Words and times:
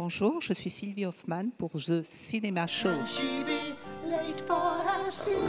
Bonjour, 0.00 0.40
je 0.40 0.52
suis 0.52 0.70
Sylvie 0.70 1.06
Hoffman 1.06 1.46
pour 1.58 1.72
The 1.72 2.02
Cinema 2.02 2.68
Show. 2.68 2.88
On 2.88 2.98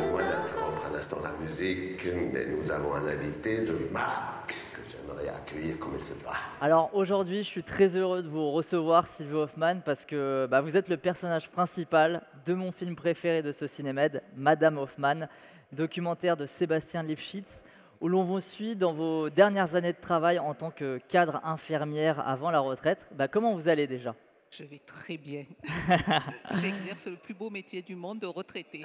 loin 0.10 0.24
d'interrompre 0.24 0.88
à 0.88 0.90
l'instant 0.92 1.18
la 1.22 1.34
musique, 1.34 2.04
mais 2.34 2.48
nous 2.48 2.72
avons 2.72 2.96
un 2.96 3.06
invité 3.06 3.62
de 3.62 3.88
marque 3.92 4.56
que 4.74 4.82
j'aimerais 4.90 5.30
accueillir 5.30 5.78
comme 5.78 5.94
il 6.00 6.04
se 6.04 6.16
doit. 6.16 6.34
Alors 6.62 6.90
aujourd'hui, 6.96 7.44
je 7.44 7.48
suis 7.48 7.62
très 7.62 7.96
heureux 7.96 8.24
de 8.24 8.28
vous 8.28 8.50
recevoir, 8.50 9.06
Sylvie 9.06 9.36
Hoffman, 9.36 9.82
parce 9.86 10.04
que 10.04 10.48
bah, 10.50 10.62
vous 10.62 10.76
êtes 10.76 10.90
le 10.90 10.98
personnage 10.98 11.52
principal 11.52 12.24
de 12.48 12.56
mon 12.56 12.72
film 12.72 12.96
préféré 12.96 13.44
de 13.44 13.52
ce 13.52 13.68
cinémed, 13.68 14.24
Madame 14.36 14.80
Hoffman, 14.80 15.28
documentaire 15.74 16.36
de 16.36 16.48
Sébastien 16.48 17.04
Lifshitz, 17.04 17.64
où 18.02 18.08
l'on 18.08 18.24
vous 18.24 18.40
suit 18.40 18.76
dans 18.76 18.94
vos 18.94 19.30
dernières 19.30 19.76
années 19.76 19.94
de 19.94 20.02
travail 20.02 20.40
en 20.40 20.56
tant 20.56 20.72
que 20.72 21.00
cadre 21.08 21.40
infirmière 21.44 22.28
avant 22.28 22.50
la 22.50 22.62
retraite. 22.62 23.06
Bah, 23.12 23.28
comment 23.28 23.54
vous 23.54 23.68
allez 23.68 23.86
déjà? 23.86 24.16
Je 24.52 24.64
vais 24.64 24.80
très 24.80 25.18
bien. 25.18 25.46
J'exerce 26.56 27.08
le 27.08 27.16
plus 27.18 27.34
beau 27.36 27.50
métier 27.50 27.82
du 27.82 27.96
monde 27.96 28.20
de 28.20 28.26
retraité. 28.26 28.84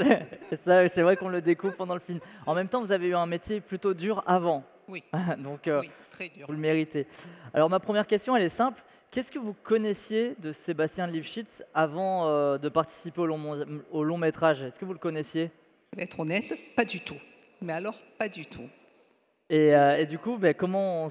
C'est 0.64 1.02
vrai 1.02 1.16
qu'on 1.16 1.28
le 1.28 1.42
découvre 1.42 1.74
pendant 1.74 1.94
le 1.94 2.00
film. 2.00 2.20
En 2.46 2.54
même 2.54 2.68
temps, 2.68 2.80
vous 2.80 2.92
avez 2.92 3.08
eu 3.08 3.14
un 3.14 3.26
métier 3.26 3.60
plutôt 3.60 3.94
dur 3.94 4.22
avant, 4.26 4.64
Oui, 4.88 5.02
donc 5.38 5.66
euh, 5.66 5.80
oui, 5.80 5.90
très 6.12 6.28
dur. 6.28 6.46
vous 6.46 6.52
le 6.52 6.58
méritez. 6.58 7.06
Alors 7.52 7.68
ma 7.68 7.80
première 7.80 8.06
question, 8.06 8.36
elle 8.36 8.44
est 8.44 8.48
simple. 8.48 8.82
Qu'est-ce 9.10 9.32
que 9.32 9.38
vous 9.38 9.52
connaissiez 9.54 10.36
de 10.38 10.52
Sébastien 10.52 11.06
Lifshitz 11.06 11.62
avant 11.74 12.28
euh, 12.28 12.56
de 12.56 12.68
participer 12.68 13.20
au 13.20 13.26
long, 13.26 13.64
au 13.90 14.04
long 14.04 14.18
métrage? 14.18 14.62
Est-ce 14.62 14.78
que 14.78 14.84
vous 14.84 14.94
le 14.94 14.98
connaissiez? 14.98 15.50
Je 15.92 15.98
vais 15.98 16.04
être 16.04 16.18
honnête, 16.20 16.46
pas 16.76 16.84
du 16.84 17.00
tout. 17.00 17.18
Mais 17.60 17.74
alors, 17.74 17.98
pas 18.18 18.28
du 18.28 18.46
tout. 18.46 18.68
Et, 19.52 19.74
euh, 19.74 19.98
et 19.98 20.06
du 20.06 20.18
coup, 20.18 20.38
ben, 20.38 20.54
comment 20.54 21.04
on 21.04 21.08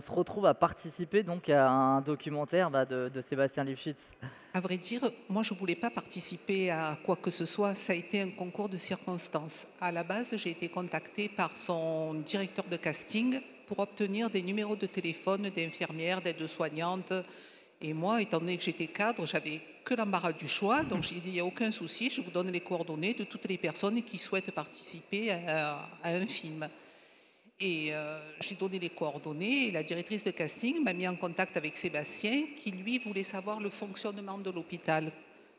se, 0.00 0.10
retrouve 0.12 0.46
à 0.46 0.54
participer 0.54 1.24
donc 1.24 1.48
à 1.48 1.68
un 1.68 2.00
documentaire 2.02 2.70
bah, 2.70 2.84
de, 2.84 3.20
Sébastien 3.20 3.64
Lifshitz 3.64 4.12
À 4.54 4.60
vrai 4.60 4.78
dire, 4.78 5.00
moi, 5.28 5.42
je 5.42 5.54
ne 5.54 5.58
voulais 5.58 5.74
pas 5.74 5.90
participer 5.90 6.70
à 6.70 6.96
quoi 7.04 7.16
que 7.16 7.30
ce 7.30 7.44
soit. 7.44 7.74
Ça 7.74 7.92
a 7.92 7.96
été 7.96 8.20
un 8.20 8.30
concours 8.30 8.68
de 8.68 8.76
circonstances. 8.76 9.66
À 9.80 9.90
la 9.90 10.04
base, 10.04 10.36
j'ai 10.36 10.50
été 10.50 10.68
contactée 10.68 11.28
par 11.28 11.56
son 11.56 12.14
directeur 12.14 12.64
de 12.70 12.76
casting 12.76 13.40
pour 13.66 13.80
obtenir 13.80 14.30
des 14.30 14.42
numéros 14.42 14.76
de 14.76 14.86
téléphone 14.86 15.50
d'infirmières, 15.50 16.20
d'aides-soignantes. 16.20 17.12
Et 17.80 17.92
moi, 17.92 18.22
étant 18.22 18.38
donné 18.38 18.56
que 18.56 18.62
j'étais 18.62 18.86
cadre, 18.86 19.26
j'avais 19.26 19.60
que 19.84 19.94
l'embarras 19.94 20.32
du 20.32 20.46
choix. 20.46 20.84
Donc, 20.84 21.02
j'ai 21.02 21.16
dit, 21.16 21.30
il 21.30 21.32
n'y 21.32 21.40
a 21.40 21.44
aucun 21.44 21.72
souci, 21.72 22.08
je 22.08 22.20
vous 22.20 22.30
donne 22.30 22.52
les 22.52 22.60
coordonnées 22.60 23.14
de 23.14 23.24
toutes 23.24 23.46
les 23.46 23.58
personnes 23.58 24.00
qui 24.04 24.18
souhaitent 24.18 24.52
participer 24.52 25.32
à 25.32 25.88
un 26.04 26.24
film. 26.24 26.68
Et 27.64 27.94
euh, 27.94 28.18
j'ai 28.40 28.56
donné 28.56 28.78
les 28.78 28.90
coordonnées 28.90 29.68
et 29.68 29.72
la 29.72 29.82
directrice 29.82 30.22
de 30.22 30.30
casting 30.32 30.84
m'a 30.84 30.92
mis 30.92 31.08
en 31.08 31.16
contact 31.16 31.56
avec 31.56 31.74
Sébastien 31.78 32.44
qui, 32.58 32.70
lui, 32.72 32.98
voulait 32.98 33.22
savoir 33.22 33.58
le 33.58 33.70
fonctionnement 33.70 34.36
de 34.36 34.50
l'hôpital, 34.50 35.10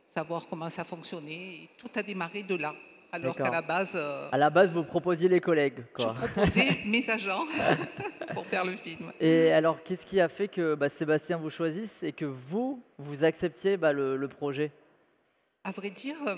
savoir 0.06 0.45
comment 0.48 0.70
ça 0.70 0.83
fonctionnait. 0.83 1.64
Et 1.64 1.70
tout 1.80 1.89
a 1.95 2.03
démarré 2.03 2.44
de 2.44 2.53
là. 2.53 2.76
Alors 3.11 3.36
qu'à 3.36 3.50
la 3.50 3.64
base, 3.64 3.94
euh, 3.95 4.30
À 4.31 4.38
la 4.38 4.52
base, 4.52 4.72
vous 4.72 4.83
proposiez 4.83 5.28
les 5.30 5.39
collègues. 5.39 5.83
je 5.98 6.03
Quoi. 6.03 6.14
proposais 6.14 6.78
mes 6.86 7.09
agents 7.09 7.45
pour 8.36 8.45
faire 8.45 8.66
le 8.66 8.73
film. 8.73 9.11
Et 9.20 9.52
alors, 9.52 9.81
qu'est-ce 9.81 10.06
qui 10.06 10.20
a 10.22 10.30
fait 10.30 10.48
que 10.48 10.76
bah, 10.76 10.89
Sébastien 10.89 11.38
vous 11.38 11.50
choisisse 11.50 12.03
et 12.03 12.11
que 12.11 12.26
vous, 12.26 12.83
vous 13.00 13.23
acceptiez 13.23 13.78
bah, 13.78 13.94
le, 13.94 14.16
le 14.16 14.28
projet? 14.28 14.72
À 15.64 15.72
vrai 15.72 15.89
dire, 15.89 16.17
euh, 16.28 16.36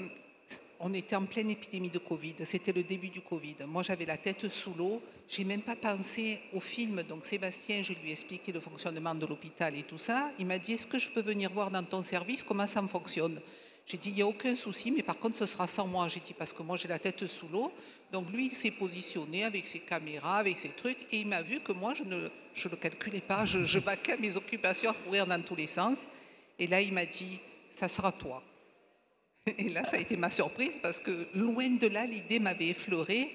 on 0.79 0.93
était 0.93 1.15
en 1.15 1.25
pleine 1.25 1.49
épidémie 1.49 1.89
de 1.89 1.97
Covid. 1.97 2.35
C'était 2.43 2.71
le 2.71 2.83
début 2.83 3.09
du 3.09 3.21
Covid. 3.21 3.55
Moi, 3.67 3.83
j'avais 3.83 4.05
la 4.05 4.17
tête 4.17 4.47
sous 4.47 4.73
l'eau. 4.73 5.01
J'ai 5.27 5.43
même 5.43 5.61
pas 5.61 5.75
pensé 5.75 6.39
au 6.53 6.59
film. 6.59 7.01
Donc, 7.03 7.25
Sébastien, 7.25 7.81
je 7.81 7.93
lui 7.93 8.09
ai 8.09 8.11
expliqué 8.11 8.51
le 8.51 8.59
fonctionnement 8.59 9.15
de 9.15 9.25
l'hôpital 9.25 9.75
et 9.75 9.83
tout 9.83 9.97
ça. 9.97 10.31
Il 10.37 10.45
m'a 10.45 10.59
dit 10.59 10.73
Est-ce 10.73 10.85
que 10.85 10.99
je 10.99 11.09
peux 11.09 11.21
venir 11.21 11.51
voir 11.51 11.71
dans 11.71 11.83
ton 11.83 12.03
service 12.03 12.43
comment 12.43 12.67
ça 12.67 12.81
fonctionne? 12.83 13.41
J'ai 13.87 13.97
dit 13.97 14.09
Il 14.09 14.15
n'y 14.15 14.21
a 14.21 14.27
aucun 14.27 14.55
souci, 14.55 14.91
mais 14.91 15.01
par 15.01 15.17
contre, 15.17 15.35
ce 15.35 15.47
sera 15.47 15.65
sans 15.65 15.87
moi. 15.87 16.07
J'ai 16.09 16.19
dit 16.19 16.33
Parce 16.33 16.53
que 16.53 16.61
moi, 16.61 16.77
j'ai 16.77 16.87
la 16.87 16.99
tête 16.99 17.25
sous 17.25 17.47
l'eau. 17.47 17.71
Donc, 18.11 18.29
lui, 18.31 18.45
il 18.45 18.55
s'est 18.55 18.71
positionné 18.71 19.45
avec 19.45 19.65
ses 19.65 19.79
caméras, 19.79 20.37
avec 20.37 20.57
ses 20.59 20.69
trucs. 20.69 21.07
Et 21.11 21.21
il 21.21 21.27
m'a 21.27 21.41
vu 21.41 21.59
que 21.59 21.71
moi, 21.71 21.95
je 21.95 22.03
ne 22.03 22.15
le 22.15 22.75
calculais 22.77 23.21
pas. 23.21 23.45
Je, 23.45 23.63
je 23.63 23.79
vaquais 23.79 24.17
mes 24.17 24.37
occupations 24.37 24.91
à 24.91 24.93
courir 24.93 25.25
dans 25.25 25.41
tous 25.41 25.55
les 25.55 25.67
sens. 25.67 26.05
Et 26.59 26.67
là, 26.67 26.81
il 26.81 26.93
m'a 26.93 27.05
dit 27.05 27.39
Ça 27.71 27.87
sera 27.87 28.11
toi. 28.11 28.43
Et 29.57 29.69
là, 29.69 29.85
ça 29.85 29.97
a 29.97 29.99
été 29.99 30.17
ma 30.17 30.29
surprise 30.29 30.79
parce 30.81 30.99
que 30.99 31.27
loin 31.33 31.69
de 31.69 31.87
là, 31.87 32.05
l'idée 32.05 32.39
m'avait 32.39 32.69
effleuré 32.69 33.31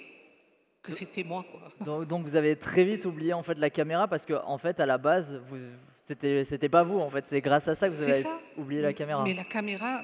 que 0.82 0.92
c'était 0.92 1.24
moi. 1.24 1.44
Quoi. 1.50 1.60
donc, 1.84 2.06
donc, 2.06 2.24
vous 2.24 2.36
avez 2.36 2.56
très 2.56 2.84
vite 2.84 3.04
oublié 3.04 3.32
en 3.32 3.42
fait 3.42 3.58
la 3.58 3.70
caméra 3.70 4.08
parce 4.08 4.26
que 4.26 4.34
en 4.44 4.58
fait, 4.58 4.80
à 4.80 4.86
la 4.86 4.98
base, 4.98 5.40
vous, 5.48 5.58
c'était, 6.02 6.44
c'était 6.44 6.68
pas 6.68 6.82
vous. 6.82 6.98
En 6.98 7.10
fait, 7.10 7.24
c'est 7.26 7.40
grâce 7.40 7.68
à 7.68 7.74
ça 7.74 7.88
que 7.88 7.94
vous 7.94 8.02
avez 8.02 8.24
oublié 8.56 8.82
la 8.82 8.92
caméra. 8.92 9.22
Mais 9.22 9.34
la 9.34 9.44
caméra, 9.44 10.02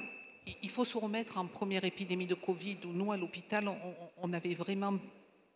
il 0.63 0.69
faut 0.69 0.85
se 0.85 0.97
remettre 0.97 1.37
en 1.37 1.45
première 1.45 1.83
épidémie 1.83 2.27
de 2.27 2.35
Covid 2.35 2.77
où 2.85 2.89
nous, 2.89 3.11
à 3.11 3.17
l'hôpital, 3.17 3.69
on, 4.21 4.33
avait 4.33 4.55
vraiment 4.55 4.93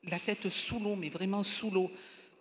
la 0.03 0.19
tête 0.19 0.49
sous 0.49 0.79
l'eau, 0.79 0.95
mais 0.95 1.09
vraiment 1.09 1.43
sous 1.43 1.71
l'eau. 1.71 1.89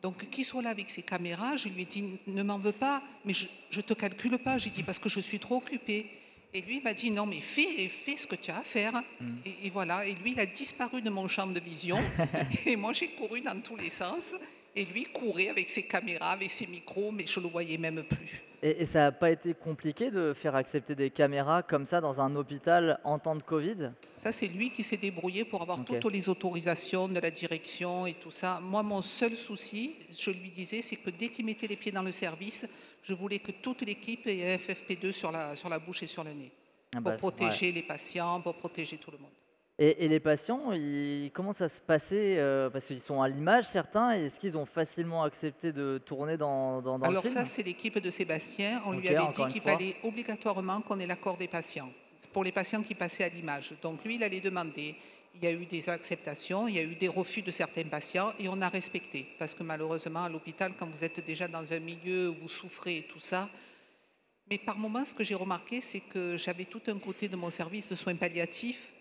Donc, 0.03 0.29
qu'il 0.31 0.44
soit 0.44 0.62
là 0.62 0.71
avec 0.71 0.91
ses 0.91 1.03
caméras, 1.03 1.56
je 1.56 1.69
lui 1.69 1.83
ai 1.83 1.84
dit, 1.84 2.19
ne 2.27 2.43
m'en 2.43 2.59
veux 2.59 2.73
pas, 2.73 3.00
mais 3.25 3.33
je 3.34 3.47
ne 3.77 3.83
te 3.83 3.94
calcule 3.94 4.37
pas. 4.39 4.59
J'ai 4.59 4.71
dit, 4.71 4.83
parce 4.83 4.99
que 4.99 5.09
je 5.09 5.21
suis 5.21 5.39
trop 5.39 5.59
occupée. 5.59 6.11
Et 6.54 6.60
lui 6.60 6.80
m'a 6.80 6.92
dit, 6.92 7.10
non, 7.10 7.24
mais 7.24 7.40
fais, 7.40 7.88
fais 7.88 8.16
ce 8.16 8.26
que 8.26 8.36
tu 8.36 8.50
as 8.50 8.58
à 8.58 8.62
faire. 8.62 9.02
Mm. 9.20 9.34
Et, 9.46 9.66
et 9.66 9.70
voilà. 9.70 10.06
Et 10.06 10.14
lui, 10.14 10.32
il 10.32 10.40
a 10.40 10.46
disparu 10.46 11.00
de 11.00 11.08
mon 11.08 11.26
champ 11.26 11.46
de 11.46 11.60
vision. 11.60 11.98
et 12.66 12.76
moi, 12.76 12.92
j'ai 12.92 13.08
couru 13.08 13.40
dans 13.40 13.58
tous 13.60 13.76
les 13.76 13.90
sens. 13.90 14.34
Et 14.75 14.84
lui 14.87 15.05
courait 15.05 15.49
avec 15.49 15.69
ses 15.69 15.83
caméras, 15.83 16.31
avec 16.31 16.50
ses 16.50 16.66
micros, 16.66 17.12
mais 17.12 17.27
je 17.27 17.38
ne 17.41 17.44
le 17.44 17.50
voyais 17.50 17.77
même 17.77 18.03
plus. 18.05 18.43
Et, 18.62 18.83
et 18.83 18.87
ça 18.87 19.00
n'a 19.00 19.12
pas 19.12 19.31
été 19.31 19.55
compliqué 19.55 20.10
de 20.10 20.33
faire 20.33 20.55
accepter 20.55 20.94
des 20.94 21.10
caméras 21.10 21.62
comme 21.62 21.84
ça 21.84 22.00
dans 22.00 22.21
un 22.21 22.34
hôpital 22.37 22.99
en 23.05 23.19
temps 23.19 23.34
de 23.34 23.43
Covid? 23.43 23.91
Ça, 24.16 24.31
c'est 24.32 24.47
lui 24.47 24.71
qui 24.71 24.82
s'est 24.82 24.97
débrouillé 24.97 25.44
pour 25.44 25.62
avoir 25.62 25.84
toutes 25.84 26.12
les 26.12 26.28
autorisations 26.28 27.09
de 27.09 27.19
la 27.19 27.31
direction 27.31 28.06
et 28.06 28.15
tout 28.15 28.31
ça. 28.31 28.61
Moi, 28.62 28.82
mon 28.82 29.03
seul 29.03 29.37
souci, 29.37 29.97
je 30.16 30.31
lui 30.31 30.50
disais, 30.50 30.81
c'est 30.81 30.97
que 30.97 31.11
dès 31.11 31.28
qu'il 31.28 31.44
mettait 31.44 31.66
les 31.66 31.77
pieds 31.77 31.93
dans 31.93 32.03
le 32.03 32.12
service, 32.12 32.69
je 33.03 33.15
voulais 33.15 33.41
que 33.41 33.50
toute 33.50 33.82
l'équipe 33.82 34.27
ait 34.27 34.56
FFP2 34.56 35.12
sur 35.12 35.32
la, 35.32 35.56
sur 35.56 35.69
la 35.69 35.78
bouche 35.78 36.05
et 36.05 36.06
sur 36.06 36.22
le 36.22 36.32
nez. 36.32 36.53
Ah 36.94 36.99
Pour 37.00 37.11
bah, 37.11 37.16
protéger 37.16 37.72
les 37.72 37.82
patients, 37.82 38.41
pour 38.41 38.55
protéger 38.55 38.97
tout 38.97 39.11
le 39.11 39.19
monde. 39.19 39.31
Et, 39.78 40.05
et 40.05 40.09
les 40.09 40.21
patients, 40.21 40.71
ils- 40.72 41.31
comment 41.33 41.53
ça 41.53 41.69
se 41.69 41.81
passait 41.81 42.37
euh, 42.38 42.69
Parce 42.71 42.87
qu'ils 42.87 43.00
sont 43.00 43.22
à 43.22 43.28
l'image, 43.28 43.65
certains. 43.65 44.10
Est-ce 44.12 44.38
qu'ils 44.38 44.56
ont 44.59 44.66
facilement 44.66 45.25
accepté 45.25 45.72
de 45.72 45.99
tourner 46.05 46.37
dans, 46.37 46.83
dans, 46.83 46.99
dans 46.99 47.06
Alors 47.09 47.22
le 47.22 47.28
film 47.28 47.41
ça, 47.43 47.47
c'est 47.47 47.62
l'équipe 47.62 47.99
de 47.99 48.11
Sébastien. 48.11 48.82
On 48.87 48.93
lui 48.93 49.09
avait 49.09 49.32
dit 49.32 49.47
qu'il 49.53 49.62
fallait 49.62 49.97
obligatoirement 50.05 50.82
qu'on 50.82 50.99
ait 51.00 51.06
l'accord 51.06 51.37
des 51.37 51.49
patients. 51.49 51.91
Pour 52.32 52.44
les 52.44 52.53
patients 52.53 52.82
qui 52.82 52.94
passaient 52.94 53.25
à 53.25 53.28
l'image. 53.28 53.75
Donc 53.82 54.05
lui, 54.05 54.16
il 54.16 54.22
allait 54.22 54.41
demander. 54.41 54.94
Il 55.34 55.43
y 55.43 55.47
a 55.47 55.53
eu 55.53 55.65
des 55.65 55.88
acceptations, 55.88 56.69
il 56.69 56.75
y 56.75 56.78
a 56.78 56.82
eu 56.82 56.94
des 56.94 57.09
refus 57.09 57.41
de 57.41 57.50
certains 57.50 57.84
patients 57.84 58.34
et 58.38 58.49
on 58.49 58.61
a 58.61 58.69
respecté. 58.69 59.27
Parce 59.38 59.55
que 59.55 59.62
malheureusement, 59.62 60.25
à 60.25 60.28
l'hôpital, 60.28 60.72
quand 60.78 60.87
vous 60.87 61.03
êtes 61.03 61.25
déjà 61.25 61.49
dans 61.49 61.72
un 61.72 61.81
milieu 61.81 62.28
où 62.28 62.34
vous 62.34 62.49
souffrez 62.49 62.99
et 62.99 63.03
tout 63.05 63.19
ça, 63.19 63.49
mais 64.50 64.59
par 64.59 64.77
moments, 64.77 65.06
ce 65.06 65.15
que 65.15 65.25
j'ai 65.25 65.34
remarqué, 65.34 65.81
c'est 65.81 66.00
que 66.00 66.37
j'avais 66.37 66.66
tout 66.66 66.82
un 66.88 66.99
côté 66.99 67.28
de 67.28 67.37
mon 67.37 67.49
service 67.49 67.88
de 67.88 67.94
soins 67.94 68.15
palliatifs. 68.15 68.93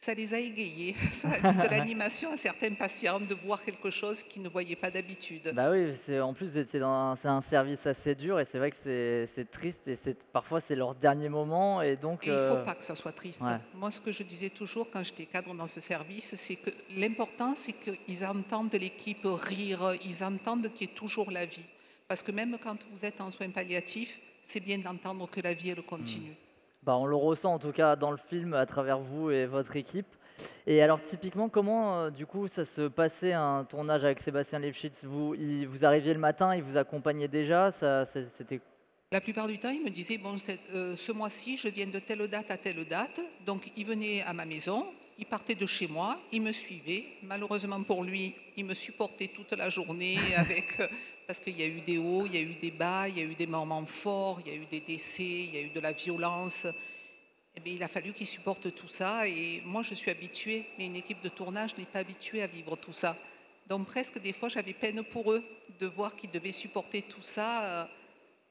Ça 0.00 0.14
les 0.14 0.32
a 0.32 0.38
égayés. 0.38 0.94
Ça 1.12 1.28
a 1.28 1.52
mis 1.52 1.58
de 1.62 1.68
l'animation 1.68 2.32
à 2.32 2.36
certains 2.36 2.72
patients 2.72 3.18
de 3.18 3.34
voir 3.34 3.64
quelque 3.64 3.90
chose 3.90 4.22
qu'ils 4.22 4.42
ne 4.42 4.48
voyaient 4.48 4.76
pas 4.76 4.92
d'habitude. 4.92 5.50
Bah 5.52 5.72
oui, 5.72 5.90
en 6.20 6.32
plus, 6.32 6.56
un, 6.56 7.16
c'est 7.16 7.28
un 7.28 7.40
service 7.40 7.84
assez 7.84 8.14
dur 8.14 8.38
et 8.38 8.44
c'est 8.44 8.58
vrai 8.58 8.70
que 8.70 8.76
c'est 9.26 9.50
triste 9.50 9.88
et 9.88 9.96
parfois 10.32 10.60
c'est 10.60 10.76
leur 10.76 10.94
dernier 10.94 11.28
moment 11.28 11.82
et 11.82 11.96
donc. 11.96 12.24
Et 12.24 12.30
il 12.30 12.32
ne 12.32 12.38
faut 12.38 12.54
euh, 12.54 12.64
pas 12.64 12.76
que 12.76 12.84
ça 12.84 12.94
soit 12.94 13.10
triste. 13.10 13.42
ouais. 13.42 13.58
Moi, 13.74 13.90
ce 13.90 14.00
que 14.00 14.12
je 14.12 14.22
disais 14.22 14.50
toujours 14.50 14.88
quand 14.88 15.02
j'étais 15.02 15.26
cadre 15.26 15.52
dans 15.52 15.66
ce 15.66 15.80
service, 15.80 16.36
c'est 16.36 16.56
que 16.56 16.70
l'important, 16.96 17.54
c'est 17.56 17.72
qu'ils 17.72 18.24
entendent 18.24 18.72
l'équipe 18.74 19.24
rire, 19.24 19.94
ils 20.04 20.22
entendent 20.22 20.72
qu'il 20.72 20.88
y 20.88 20.90
ait 20.92 20.94
toujours 20.94 21.32
la 21.32 21.44
vie. 21.44 21.64
Parce 22.06 22.22
que 22.22 22.30
même 22.30 22.56
quand 22.62 22.78
vous 22.92 23.04
êtes 23.04 23.20
en 23.20 23.32
soins 23.32 23.50
palliatifs, 23.50 24.20
c'est 24.42 24.60
bien 24.60 24.78
d'entendre 24.78 25.28
que 25.28 25.40
la 25.40 25.54
vie, 25.54 25.70
elle 25.70 25.82
continue. 25.82 26.36
Bah, 26.82 26.96
on 26.96 27.06
le 27.06 27.16
ressent 27.16 27.52
en 27.54 27.58
tout 27.58 27.72
cas 27.72 27.96
dans 27.96 28.10
le 28.10 28.16
film 28.16 28.54
à 28.54 28.64
travers 28.66 28.98
vous 28.98 29.30
et 29.30 29.46
votre 29.46 29.76
équipe. 29.76 30.06
Et 30.66 30.80
alors 30.82 31.02
typiquement, 31.02 31.48
comment 31.48 31.98
euh, 31.98 32.10
du 32.10 32.24
coup 32.24 32.46
ça 32.46 32.64
se 32.64 32.82
passait 32.88 33.32
un 33.32 33.64
tournage 33.64 34.04
avec 34.04 34.20
Sébastien 34.20 34.60
Lefschitz 34.60 35.04
vous, 35.04 35.34
il- 35.34 35.66
vous 35.66 35.84
arriviez 35.84 36.12
le 36.14 36.20
matin, 36.20 36.54
il 36.54 36.62
vous 36.62 36.76
accompagnait 36.76 37.26
déjà? 37.28 37.72
Ça, 37.72 38.04
C'était 38.04 38.60
La 39.10 39.20
plupart 39.20 39.48
du 39.48 39.58
temps, 39.58 39.70
il 39.70 39.82
me 39.82 39.90
disait, 39.90 40.18
bon, 40.18 40.36
euh, 40.74 40.94
ce 40.94 41.12
mois-ci, 41.12 41.56
je 41.56 41.68
viens 41.68 41.86
de 41.88 41.98
telle 41.98 42.28
date 42.28 42.50
à 42.50 42.56
telle 42.56 42.86
date. 42.86 43.20
Donc, 43.46 43.72
il 43.76 43.84
venait 43.86 44.22
à 44.22 44.32
ma 44.32 44.44
maison, 44.44 44.84
il 45.18 45.26
partait 45.26 45.54
de 45.54 45.66
chez 45.66 45.88
moi, 45.88 46.18
il 46.32 46.42
me 46.42 46.52
suivait. 46.52 47.04
Malheureusement 47.22 47.82
pour 47.82 48.04
lui, 48.04 48.34
il 48.56 48.64
me 48.64 48.74
supportait 48.74 49.28
toute 49.28 49.52
la 49.52 49.68
journée 49.68 50.16
avec, 50.36 50.80
euh, 50.80 50.88
parce 51.26 51.40
qu'il 51.40 51.58
y 51.58 51.62
a 51.62 51.66
eu 51.66 51.80
des 51.80 51.98
hauts, 51.98 52.24
il 52.26 52.34
y 52.34 52.38
a 52.38 52.42
eu 52.42 52.54
des 52.54 52.70
bas, 52.70 53.08
il 53.08 53.18
y 53.18 53.20
a 53.20 53.24
eu 53.24 53.34
des 53.34 53.46
moments 53.46 53.84
forts, 53.86 54.40
il 54.44 54.52
y 54.52 54.54
a 54.54 54.58
eu 54.58 54.66
des 54.66 54.80
décès, 54.80 55.24
il 55.24 55.54
y 55.54 55.58
a 55.58 55.62
eu 55.62 55.70
de 55.70 55.80
la 55.80 55.92
violence. 55.92 56.66
Eh 57.56 57.60
bien, 57.60 57.74
il 57.74 57.82
a 57.82 57.88
fallu 57.88 58.12
qu'il 58.12 58.26
supporte 58.26 58.72
tout 58.74 58.88
ça. 58.88 59.26
Et 59.26 59.60
moi, 59.64 59.82
je 59.82 59.94
suis 59.94 60.10
habituée, 60.10 60.66
mais 60.78 60.86
une 60.86 60.96
équipe 60.96 61.20
de 61.22 61.28
tournage 61.28 61.76
n'est 61.76 61.86
pas 61.86 61.98
habituée 61.98 62.42
à 62.42 62.46
vivre 62.46 62.76
tout 62.76 62.92
ça. 62.92 63.16
Donc, 63.66 63.88
presque 63.88 64.20
des 64.20 64.32
fois, 64.32 64.48
j'avais 64.48 64.72
peine 64.72 65.02
pour 65.02 65.32
eux 65.32 65.42
de 65.80 65.86
voir 65.86 66.14
qu'ils 66.14 66.30
devaient 66.30 66.52
supporter 66.52 67.02
tout 67.02 67.22
ça. 67.22 67.64
euh, 67.64 67.84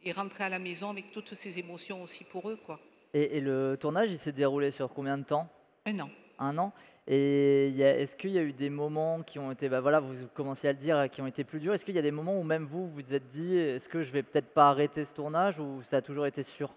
et 0.04 0.12
rentrer 0.12 0.44
à 0.46 0.50
la 0.50 0.60
maison 0.60 0.90
avec 0.90 1.12
toutes 1.12 1.34
ces 1.34 1.60
émotions 1.60 2.02
aussi 2.04 2.24
pour 2.24 2.50
eux. 2.50 2.56
Quoi. 2.56 2.80
Et, 3.14 3.38
et 3.38 3.42
le 3.42 3.78
tournage, 3.80 4.12
il 4.12 4.18
s'est 4.18 4.32
déroulé 4.32 4.72
sur 4.72 4.90
combien 4.94 5.18
de 5.18 5.24
temps? 5.24 5.50
Un 5.86 6.00
an. 6.00 6.10
Un 6.40 6.58
an 6.58 6.74
Et 7.08 7.70
est-ce 7.80 8.16
qu'il 8.16 8.32
y 8.32 8.38
a 8.38 8.44
eu 8.44 8.54
des 8.54 8.70
moments 8.70 9.24
qui 9.24 9.40
ont 9.40 9.52
été, 9.52 9.70
bah 9.70 9.82
voilà, 9.82 10.00
vous 10.00 10.28
commenciez 10.34 10.70
à 10.70 10.72
le 10.72 10.78
dire, 10.78 11.10
qui 11.10 11.22
ont 11.22 11.28
été 11.28 11.44
plus 11.44 11.60
durs 11.60 11.74
Est-ce 11.74 11.86
qu'il 11.86 11.96
y 11.96 12.00
a 12.00 12.04
des 12.04 12.12
moments 12.12 12.40
où 12.40 12.44
même 12.44 12.66
vous 12.66 12.88
vous 12.88 12.96
vous 12.96 13.14
êtes 13.14 13.28
dit, 13.28 13.56
est-ce 13.58 13.90
que 13.90 14.02
je 14.02 14.12
vais 14.12 14.24
peut-être 14.24 14.54
pas 14.54 14.70
arrêter 14.70 15.06
ce 15.06 15.14
tournage 15.14 15.60
ou 15.60 15.82
ça 15.84 15.98
a 15.98 16.02
toujours 16.02 16.28
été 16.28 16.44
sûr? 16.44 16.74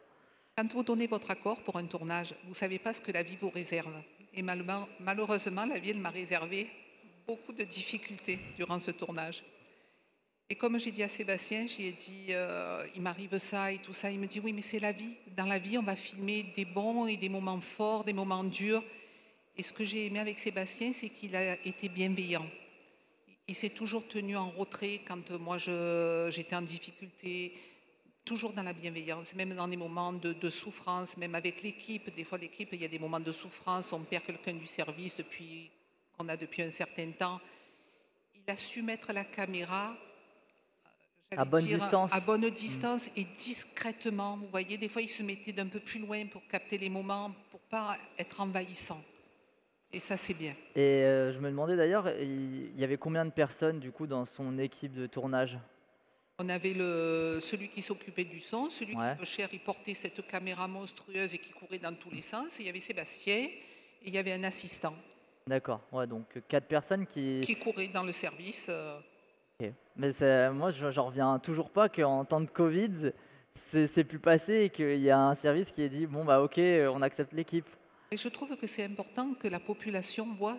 Quand 0.57 0.73
vous 0.73 0.83
donnez 0.83 1.07
votre 1.07 1.31
accord 1.31 1.63
pour 1.63 1.77
un 1.77 1.87
tournage, 1.87 2.35
vous 2.45 2.51
ne 2.51 2.55
savez 2.55 2.79
pas 2.79 2.93
ce 2.93 3.01
que 3.01 3.13
la 3.13 3.23
vie 3.23 3.37
vous 3.37 3.51
réserve. 3.51 3.95
Et 4.35 4.43
malheureusement, 4.43 5.65
la 5.67 5.79
vie 5.79 5.91
elle 5.91 5.99
m'a 5.99 6.11
réservé 6.11 6.69
beaucoup 7.27 7.53
de 7.53 7.65
difficultés 7.65 8.39
durant 8.57 8.79
ce 8.79 8.91
tournage. 8.91 9.43
Et 10.53 10.57
comme 10.57 10.81
j'ai 10.81 10.91
dit 10.91 11.05
à 11.05 11.09
Sébastien, 11.09 11.67
j'ai 11.69 11.93
dit, 11.93 12.27
euh, 12.31 12.85
il 12.97 13.03
m'arrive 13.03 13.39
ça 13.39 13.71
et 13.71 13.79
tout 13.79 13.93
ça. 13.93 14.11
Il 14.11 14.19
me 14.19 14.27
dit, 14.27 14.41
oui, 14.41 14.53
mais 14.53 14.63
c'est 14.63 14.81
la 14.81 14.91
vie. 14.91 15.15
Dans 15.37 15.47
la 15.47 15.61
vie, 15.61 15.79
on 15.79 15.83
va 15.83 15.95
filmer 15.95 16.43
des 16.57 16.65
bons 16.65 17.07
et 17.07 17.17
des 17.17 17.29
moments 17.29 17.61
forts, 17.61 18.03
des 18.03 18.13
moments 18.13 18.43
durs. 18.43 18.83
Et 19.61 19.63
ce 19.63 19.75
que 19.75 19.85
j'ai 19.85 20.07
aimé 20.07 20.21
avec 20.21 20.39
Sébastien, 20.39 20.95
c'est 20.95 21.11
qu'il 21.11 21.37
a 21.37 21.53
été 21.67 21.91
bienveillant. 21.91 22.47
Il 23.47 23.55
s'est 23.55 23.69
toujours 23.69 24.09
tenu 24.09 24.35
en 24.35 24.49
retrait 24.49 25.03
quand 25.07 25.31
euh, 25.31 25.39
moi 25.39 25.59
j'étais 25.59 26.57
en 26.57 26.63
difficulté, 26.63 27.53
toujours 28.25 28.55
dans 28.55 28.63
la 28.63 28.73
bienveillance, 28.73 29.35
même 29.35 29.55
dans 29.55 29.69
des 29.69 29.77
moments 29.77 30.15
de, 30.15 30.33
de 30.33 30.49
souffrance, 30.49 31.19
même 31.19 31.35
avec 31.35 31.63
l'équipe. 31.63 32.09
Des 32.17 32.25
fois, 32.25 32.39
l'équipe, 32.39 32.71
il 32.73 32.81
y 32.81 32.87
a 32.87 32.89
des 32.89 32.99
moments 32.99 33.21
de 33.21 33.33
souffrance, 33.33 33.93
on 33.93 34.01
perd 34.01 34.25
quelqu'un 34.25 34.55
du 34.55 34.67
service 34.67 35.15
depuis 35.15 35.69
qu'on 36.17 36.27
a 36.31 36.39
depuis 36.39 36.63
un 36.63 36.71
certain 36.71 37.11
temps. 37.11 37.39
Il 38.35 38.51
a 38.51 38.57
su 38.57 38.81
mettre 38.81 39.13
la 39.13 39.25
caméra 39.25 39.95
euh, 41.35 41.37
À 41.37 41.45
bonne 41.45 41.67
distance. 41.67 42.15
à 42.15 42.21
bonne 42.21 42.49
distance 42.49 43.11
et 43.15 43.25
discrètement. 43.25 44.39
Vous 44.39 44.49
voyez, 44.49 44.79
des 44.79 44.89
fois, 44.89 45.03
il 45.03 45.11
se 45.11 45.23
mettait 45.23 45.53
d'un 45.53 45.67
peu 45.67 45.81
plus 45.81 46.01
loin 46.01 46.25
pour 46.25 46.47
capter 46.49 46.79
les 46.79 46.89
moments, 46.89 47.31
pour 47.51 47.61
pas 47.61 47.99
être 48.17 48.41
envahissant. 48.41 49.05
Et 49.93 49.99
ça, 50.01 50.17
c'est 50.17 50.35
bien. 50.35 50.55
Et 50.77 50.81
euh, 51.05 51.33
je 51.33 51.41
me 51.41 51.51
demandais 51.51 51.77
d'ailleurs, 51.77 52.09
il 52.21 52.79
y 52.79 52.85
avait 52.85 52.97
combien 52.97 53.25
de 53.25 53.31
personnes 53.31 53.81
du 53.81 53.91
coup 53.91 54.07
dans 54.07 54.25
son 54.25 54.57
équipe 54.59 54.93
de 54.95 55.07
tournage? 55.07 55.59
On 56.39 56.49
avait 56.49 56.73
le, 56.75 57.39
celui 57.41 57.69
qui 57.69 57.83
s'occupait 57.83 58.25
du 58.25 58.41
son, 58.41 58.71
celui 58.71 58.97
Ouais. 58.97 59.13
qui, 59.13 59.19
peu 59.19 59.25
cher, 59.25 59.49
il 59.53 59.61
portait 59.61 59.95
cette 59.95 60.27
caméra 60.27 60.67
monstrueuse 60.69 61.35
et 61.35 61.39
qui 61.39 61.53
courait 61.53 61.79
dans 61.81 61.93
tous 61.95 62.11
les 62.11 62.21
sens. 62.23 62.59
Et 62.59 62.63
il 62.63 62.67
y 62.67 62.69
avait 62.71 62.81
Sébastien 62.81 63.35
et 63.37 63.61
il 64.07 64.15
y 64.15 64.19
avait 64.19 64.33
un 64.33 64.45
assistant 64.45 64.95
D'accord, 65.47 65.81
ouais, 65.93 66.07
donc 66.07 66.27
quatre 66.47 66.67
personnes 66.67 67.07
qui. 67.07 67.41
qui 67.43 67.57
courait 67.57 67.89
dans 67.89 68.05
le 68.05 68.13
service. 68.13 68.69
euh. 68.71 68.99
Mais 69.97 70.13
moi, 70.51 70.71
je- 70.71 70.91
j'en 70.91 71.07
reviens 71.07 71.39
toujours 71.41 71.71
pas 71.71 71.89
qu'en 71.91 72.25
temps 72.25 72.41
de 72.41 72.49
Covid, 72.49 73.13
c'est 73.55 74.05
plus 74.05 74.21
passé 74.21 74.63
et 74.65 74.71
qu'il 74.71 75.01
y 75.03 75.11
a 75.11 75.19
un 75.19 75.35
service 75.35 75.71
qui 75.73 75.83
est 75.83 75.89
dit 75.91 76.07
bon 76.07 76.25
bah 76.25 76.41
ok, 76.41 76.59
on 76.59 77.03
accepte 77.03 77.33
l'équipe. 77.35 77.67
Et 78.13 78.17
je 78.17 78.29
trouve 78.29 78.57
que 78.57 78.67
c'est 78.67 78.83
important 78.83 79.35
que 79.35 79.47
la 79.47 79.61
population 79.61 80.27
voit 80.35 80.59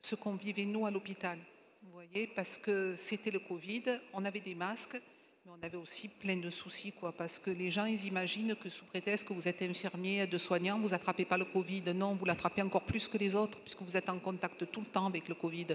ce 0.00 0.14
qu'on 0.14 0.34
vivait 0.34 0.66
nous 0.66 0.84
à 0.84 0.90
l'hôpital. 0.90 1.38
Vous 1.82 1.92
voyez, 1.92 2.26
parce 2.26 2.58
que 2.58 2.94
c'était 2.94 3.30
le 3.30 3.38
Covid, 3.38 3.84
on 4.12 4.22
avait 4.26 4.40
des 4.40 4.54
masques, 4.54 5.00
mais 5.46 5.52
on 5.58 5.64
avait 5.64 5.78
aussi 5.78 6.08
plein 6.08 6.36
de 6.36 6.50
soucis, 6.50 6.92
quoi. 6.92 7.10
Parce 7.12 7.38
que 7.38 7.50
les 7.50 7.70
gens, 7.70 7.86
ils 7.86 8.04
imaginent 8.04 8.54
que 8.54 8.68
sous 8.68 8.84
prétexte 8.84 9.26
que 9.26 9.32
vous 9.32 9.48
êtes 9.48 9.62
infirmier, 9.62 10.26
de 10.26 10.36
soignant, 10.36 10.78
vous 10.78 10.92
attrapez 10.92 11.24
pas 11.24 11.38
le 11.38 11.46
Covid. 11.46 11.84
Non, 11.94 12.14
vous 12.14 12.26
l'attrapez 12.26 12.60
encore 12.60 12.84
plus 12.84 13.08
que 13.08 13.16
les 13.16 13.34
autres, 13.34 13.58
puisque 13.60 13.80
vous 13.80 13.96
êtes 13.96 14.10
en 14.10 14.18
contact 14.18 14.70
tout 14.70 14.80
le 14.80 14.86
temps 14.86 15.06
avec 15.06 15.26
le 15.26 15.34
Covid. 15.36 15.68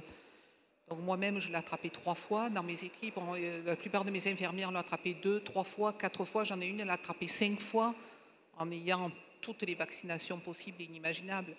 Donc 0.89 0.99
moi-même, 0.99 1.39
je 1.39 1.49
l'ai 1.49 1.55
attrapé 1.55 1.89
trois 1.89 2.13
fois. 2.13 2.51
Dans 2.51 2.61
mes 2.61 2.83
équipes, 2.83 3.17
euh, 3.17 3.63
la 3.65 3.75
plupart 3.75 4.03
de 4.03 4.11
mes 4.11 4.27
infirmières 4.27 4.71
l'ont 4.71 4.79
attrapé 4.79 5.15
deux, 5.15 5.39
trois 5.39 5.63
fois, 5.63 5.93
quatre 5.93 6.23
fois. 6.23 6.43
J'en 6.43 6.61
ai 6.61 6.67
une, 6.67 6.81
elle 6.81 6.87
l'a 6.87 6.93
attrapé 6.93 7.25
cinq 7.25 7.59
fois, 7.59 7.95
en 8.59 8.69
ayant 8.69 9.11
toutes 9.43 9.61
les 9.63 9.75
vaccinations 9.75 10.39
possibles 10.39 10.81
et 10.81 10.85
inimaginables. 10.85 11.53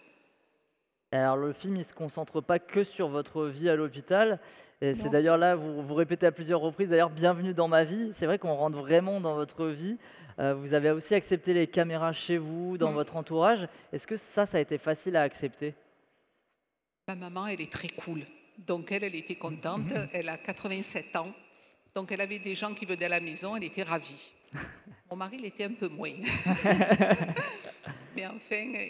Alors 1.12 1.36
le 1.36 1.52
film, 1.52 1.76
il 1.76 1.84
se 1.84 1.92
concentre 1.92 2.40
pas 2.40 2.58
que 2.58 2.82
sur 2.82 3.08
votre 3.08 3.44
vie 3.44 3.68
à 3.68 3.76
l'hôpital. 3.76 4.40
Et 4.80 4.94
c'est 4.94 5.08
d'ailleurs 5.08 5.38
là, 5.38 5.54
vous, 5.54 5.82
vous 5.82 5.94
répétez 5.94 6.26
à 6.26 6.32
plusieurs 6.32 6.60
reprises, 6.60 6.88
d'ailleurs, 6.88 7.10
bienvenue 7.10 7.54
dans 7.54 7.68
ma 7.68 7.84
vie. 7.84 8.10
C'est 8.14 8.26
vrai 8.26 8.38
qu'on 8.38 8.54
rentre 8.54 8.76
vraiment 8.76 9.20
dans 9.20 9.34
votre 9.34 9.66
vie. 9.66 9.96
Euh, 10.40 10.54
vous 10.54 10.74
avez 10.74 10.90
aussi 10.90 11.14
accepté 11.14 11.54
les 11.54 11.68
caméras 11.68 12.12
chez 12.12 12.38
vous, 12.38 12.76
dans 12.76 12.90
votre 12.92 13.16
entourage. 13.16 13.68
Est-ce 13.92 14.06
que 14.06 14.16
ça, 14.16 14.46
ça 14.46 14.58
a 14.58 14.60
été 14.60 14.78
facile 14.78 15.16
à 15.16 15.22
accepter? 15.22 15.74
Ma 17.06 17.14
maman, 17.14 17.46
elle 17.46 17.60
est 17.60 17.70
très 17.70 17.88
cool. 17.88 18.22
Donc 18.58 18.90
elle, 18.90 19.04
elle 19.04 19.14
était 19.14 19.36
contente. 19.36 19.92
Elle 20.12 20.28
a 20.28 20.38
87 20.38 21.16
ans. 21.16 21.32
Donc 21.94 22.10
elle 22.12 22.20
avait 22.20 22.38
des 22.38 22.54
gens 22.54 22.72
qui 22.74 22.86
venaient 22.86 23.04
à 23.04 23.10
la 23.10 23.20
maison. 23.20 23.56
Elle 23.56 23.64
était 23.64 23.82
ravie. 23.82 24.32
Mon 25.10 25.16
mari, 25.16 25.36
il 25.38 25.44
était 25.44 25.64
un 25.64 25.74
peu 25.74 25.88
moins. 25.88 26.10
Mais 28.14 28.26
enfin, 28.26 28.72
euh, 28.74 28.86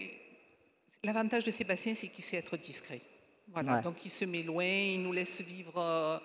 l'avantage 1.03 1.45
de 1.45 1.51
Sébastien, 1.51 1.95
c'est 1.95 2.09
qu'il 2.09 2.25
sait 2.25 2.37
être 2.37 2.57
discret. 2.57 3.01
Voilà. 3.49 3.77
Ouais. 3.77 3.83
Donc 3.83 4.05
il 4.05 4.11
se 4.11 4.25
met 4.25 4.43
loin, 4.43 4.65
il 4.65 5.03
nous 5.03 5.13
laisse 5.13 5.41
vivre. 5.43 5.77
euh, 5.79 6.19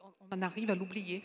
on- 0.00 0.34
en 0.34 0.42
arrive 0.42 0.70
à 0.70 0.74
l'oublier. 0.74 1.22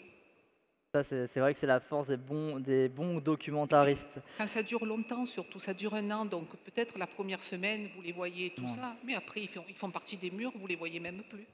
Ça, 0.94 1.04
c'est 1.04 1.28
c'est 1.28 1.40
vrai 1.40 1.54
que 1.54 1.60
c'est 1.60 1.68
la 1.68 1.80
force 1.80 2.08
des 2.08 2.18
bons, 2.18 2.60
des 2.60 2.88
bons 2.90 3.20
documentaristes. 3.20 4.20
Quand 4.38 4.48
ça 4.48 4.64
dure 4.64 4.86
longtemps, 4.86 5.26
surtout, 5.26 5.60
ça 5.60 5.74
dure 5.74 5.94
un 5.94 6.10
an, 6.12 6.26
donc 6.26 6.48
peut-être 6.58 6.98
la 6.98 7.08
première 7.08 7.44
semaine, 7.44 7.90
vous 7.94 8.02
les 8.02 8.14
voyez, 8.14 8.50
tout 8.52 8.64
Ouais. 8.64 8.76
ça, 8.76 8.96
mais 9.04 9.14
après, 9.16 9.42
ils 9.42 9.50
font, 9.50 9.64
ils 9.68 9.76
font 9.76 9.92
partie 9.92 10.18
des 10.18 10.32
murs, 10.32 10.52
vous 10.56 10.68
les 10.68 10.76
voyez 10.78 11.00
même 11.00 11.24
plus. 11.30 11.46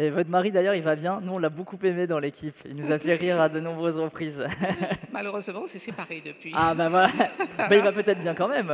Et 0.00 0.08
votre 0.08 0.30
mari, 0.30 0.50
d'ailleurs, 0.50 0.74
il 0.74 0.82
va 0.82 0.96
bien. 0.96 1.20
Nous, 1.20 1.34
on 1.34 1.38
l'a 1.38 1.50
beaucoup 1.50 1.78
aimé 1.82 2.06
dans 2.06 2.18
l'équipe. 2.18 2.56
Il 2.64 2.74
nous 2.74 2.90
a 2.90 2.98
fait 2.98 3.16
rire 3.16 3.38
à 3.38 3.50
de 3.50 3.60
nombreuses 3.60 3.98
reprises. 3.98 4.42
Malheureusement, 5.12 5.60
on 5.64 5.66
s'est 5.66 5.78
séparés 5.78 6.22
depuis. 6.24 6.54
Ah 6.56 6.74
bah 6.74 6.88
voilà, 6.88 7.10
Bah, 7.58 7.76
il 7.76 7.82
va 7.82 7.92
peut-être 7.92 8.18
bien 8.18 8.34
quand 8.34 8.48
même. 8.48 8.72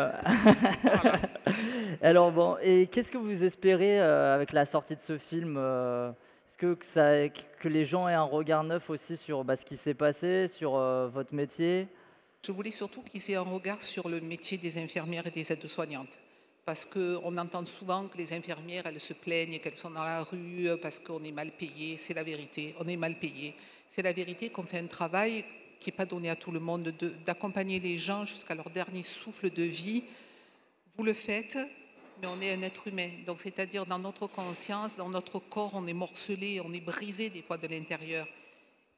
Alors 2.01 2.31
bon, 2.31 2.57
et 2.63 2.87
qu'est-ce 2.87 3.11
que 3.11 3.19
vous 3.19 3.43
espérez 3.43 4.01
euh, 4.01 4.37
avec 4.37 4.53
la 4.53 4.67
sortie 4.67 4.95
de 4.95 5.01
ce 5.01 5.19
film 5.19 5.57
euh, 5.59 6.11
Est-ce 6.49 6.59
que, 6.59 6.75
que 6.75 6.85
ça, 6.85 7.29
que 7.29 7.67
les 7.69 7.85
gens 7.85 8.09
aient 8.09 8.15
un 8.15 8.23
regard 8.23 8.63
neuf 8.63 8.89
aussi 8.89 9.17
sur 9.17 9.43
bah, 9.43 9.57
ce 9.57 9.65
qui 9.65 9.77
s'est 9.77 9.95
passé, 9.95 10.47
sur 10.47 10.77
euh, 10.77 11.09
votre 11.09 11.35
métier? 11.35 11.89
Je 12.47 12.53
voulais 12.53 12.71
surtout 12.71 13.03
qu'ils 13.03 13.29
aient 13.33 13.37
un 13.37 13.41
regard 13.41 13.83
sur 13.83 14.09
le 14.09 14.21
métier 14.21 14.59
des 14.59 14.81
infirmières 14.81 15.27
et 15.27 15.33
des 15.33 15.51
aides-soignantes. 15.51 16.21
Parce 16.67 16.85
qu'on 16.85 17.39
entend 17.39 17.65
souvent 17.65 18.09
que 18.09 18.19
les 18.19 18.33
infirmières, 18.33 18.87
elles 18.87 18.99
se 19.01 19.13
plaignent, 19.13 19.61
qu'elles 19.61 19.77
sont 19.77 19.91
dans 19.91 20.03
la 20.03 20.25
rue 20.25 20.69
euh, 20.69 20.77
parce 20.77 20.99
qu'on 20.99 21.23
est 21.23 21.31
mal 21.31 21.53
payé. 21.53 21.97
C'est 21.97 22.13
la 22.13 22.25
vérité, 22.25 22.75
on 22.81 22.89
est 22.89 22.97
mal 22.97 23.21
payé. 23.21 23.55
C'est 23.87 24.03
la 24.03 24.13
vérité 24.13 24.51
qu'on 24.51 24.65
fait 24.65 24.81
un 24.81 24.89
travail 24.89 25.45
qui 25.79 25.91
n'est 25.91 25.97
pas 25.97 26.07
donné 26.07 26.29
à 26.29 26.35
tout 26.35 26.51
le 26.51 26.59
monde, 26.59 26.93
de- 26.99 27.15
d'accompagner 27.25 27.79
les 27.79 27.99
gens 27.99 28.25
jusqu'à 28.25 28.57
leur 28.57 28.69
dernier 28.71 29.05
souffle 29.05 29.49
de 29.49 29.63
vie. 29.63 30.03
Vous 30.97 31.05
le 31.05 31.13
faites, 31.13 31.57
mais 32.21 32.27
on 32.27 32.41
est 32.41 32.53
un 32.53 32.63
être 32.63 32.89
humain. 32.89 33.11
Donc, 33.25 33.41
c'est-à-dire 33.41 33.87
dans 33.87 34.01
notre 34.01 34.27
conscience, 34.27 34.97
dans 34.97 35.09
notre 35.09 35.39
corps, 35.39 35.71
on 35.75 35.87
est 35.87 35.93
morcelé, 35.93 36.61
on 36.61 36.73
est 36.73 36.81
brisé 36.81 37.31
des 37.31 37.43
fois 37.43 37.59
de 37.59 37.69
l'intérieur. 37.69 38.27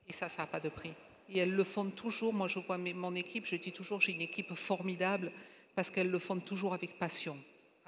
Et 0.08 0.14
ça, 0.14 0.30
ça 0.30 0.42
n'a 0.42 0.46
pas 0.46 0.60
de 0.60 0.70
prix. 0.70 0.94
Et 1.28 1.40
elles 1.40 1.54
le 1.54 1.64
font 1.64 1.90
toujours. 1.90 2.32
Moi, 2.32 2.48
je 2.48 2.60
vois 2.60 2.78
mon 2.78 3.14
équipe, 3.14 3.44
je 3.44 3.56
dis 3.56 3.72
toujours, 3.72 4.00
j'ai 4.00 4.12
une 4.12 4.22
équipe 4.22 4.54
formidable 4.54 5.30
parce 5.74 5.90
qu'elles 5.90 6.10
le 6.10 6.18
font 6.18 6.40
toujours 6.40 6.72
avec 6.72 6.98
passion. 6.98 7.36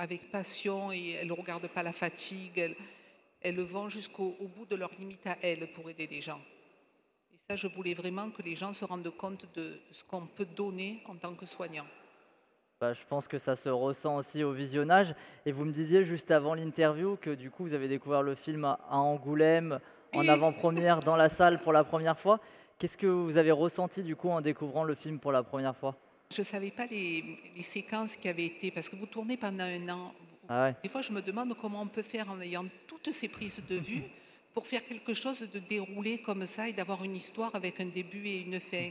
Avec 0.01 0.31
passion 0.31 0.91
et 0.91 1.19
elles 1.21 1.29
ne 1.29 1.35
regardent 1.35 1.69
pas 1.69 1.83
la 1.83 1.93
fatigue. 1.93 2.59
Elles, 2.59 2.75
elles 3.43 3.61
vont 3.61 3.91
jusqu'au 3.91 4.35
au 4.41 4.49
bout 4.49 4.65
de 4.65 4.75
leurs 4.75 4.93
limites 4.99 5.27
à 5.27 5.37
elles 5.43 5.71
pour 5.73 5.91
aider 5.91 6.07
les 6.07 6.23
gens. 6.23 6.41
Et 7.35 7.37
ça, 7.37 7.55
je 7.55 7.67
voulais 7.67 7.93
vraiment 7.93 8.31
que 8.31 8.41
les 8.41 8.57
gens 8.57 8.73
se 8.73 8.87
rendent 8.87 9.15
compte 9.15 9.45
de 9.55 9.79
ce 9.91 10.03
qu'on 10.05 10.25
peut 10.25 10.47
donner 10.47 11.03
en 11.07 11.17
tant 11.17 11.35
que 11.35 11.45
soignant. 11.45 11.85
Bah, 12.81 12.95
Je 12.95 13.03
pense 13.05 13.29
que 13.29 13.37
ça 13.37 13.57
se 13.57 13.69
ressent 13.69 14.17
aussi 14.17 14.43
au 14.43 14.53
visionnage. 14.53 15.15
Et 15.45 15.53
vous 15.53 15.67
me 15.67 15.73
disiez 15.73 16.03
juste 16.03 16.31
avant 16.31 16.55
l'interview 16.55 17.17
que 17.17 17.35
du 17.35 17.51
coup, 17.51 17.65
vous 17.65 17.75
avez 17.75 17.89
découvert 17.89 18.23
le 18.23 18.35
film 18.35 18.65
à 18.65 18.79
Angoulême, 18.91 19.81
en 20.15 20.27
avant-première, 20.27 21.01
dans 21.01 21.17
la 21.17 21.29
salle 21.29 21.61
pour 21.61 21.75
la 21.75 21.85
première 21.85 22.19
fois. 22.19 22.41
Qu'est-ce 22.79 22.97
que 22.97 23.07
vous 23.07 23.37
avez 23.37 23.51
ressenti 23.51 24.03
du 24.03 24.17
coup 24.17 24.31
en 24.31 24.41
découvrant 24.41 24.83
le 24.83 24.95
film 24.95 25.19
pour 25.19 25.31
la 25.31 25.43
première 25.43 25.77
fois? 25.77 25.95
Je 26.33 26.43
ne 26.43 26.45
savais 26.45 26.71
pas 26.71 26.87
les, 26.87 27.25
les 27.57 27.63
séquences 27.63 28.17
qui 28.17 28.29
avaient 28.29 28.45
été, 28.47 28.71
parce 28.71 28.89
que 28.89 28.95
vous 28.95 29.07
tournez 29.07 29.37
pendant 29.37 29.65
un 29.65 29.89
an. 29.89 30.15
Ah 30.49 30.67
ouais. 30.67 30.77
Des 30.81 30.89
fois, 30.89 31.03
je 31.03 31.11
me 31.13 31.21
demande 31.21 31.55
comment 31.61 31.83
on 31.83 31.87
peut 31.89 32.03
faire 32.05 32.31
en 32.31 32.41
ayant 32.41 32.65
toutes 32.87 33.11
ces 33.11 33.27
prises 33.27 33.61
de 33.69 33.75
vue 33.75 34.03
pour 34.55 34.65
faire 34.65 34.85
quelque 34.85 35.13
chose 35.13 35.41
de 35.41 35.59
déroulé 35.59 36.19
comme 36.19 36.47
ça 36.47 36.69
et 36.69 36.73
d'avoir 36.73 37.03
une 37.03 37.17
histoire 37.17 37.53
avec 37.57 37.81
un 37.81 37.87
début 37.87 38.25
et 38.29 38.43
une 38.43 38.61
fin. 38.61 38.91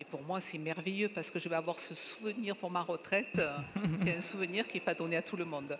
Et 0.00 0.04
pour 0.10 0.20
moi, 0.22 0.40
c'est 0.40 0.58
merveilleux 0.58 1.08
parce 1.08 1.30
que 1.30 1.38
je 1.38 1.48
vais 1.48 1.56
avoir 1.56 1.78
ce 1.78 1.94
souvenir 1.94 2.54
pour 2.54 2.70
ma 2.70 2.82
retraite. 2.82 3.40
C'est 4.04 4.16
un 4.18 4.20
souvenir 4.20 4.66
qui 4.68 4.76
n'est 4.76 4.84
pas 4.84 4.94
donné 4.94 5.16
à 5.16 5.22
tout 5.22 5.36
le 5.36 5.44
monde. 5.46 5.76